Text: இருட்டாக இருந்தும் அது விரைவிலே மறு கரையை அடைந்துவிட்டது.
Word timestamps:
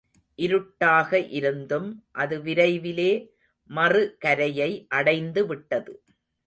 இருட்டாக 0.35 1.19
இருந்தும் 1.29 1.89
அது 2.11 2.37
விரைவிலே 2.39 3.11
மறு 3.69 4.03
கரையை 4.19 4.87
அடைந்துவிட்டது. 4.95 5.93